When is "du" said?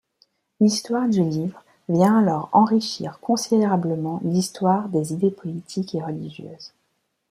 1.07-1.23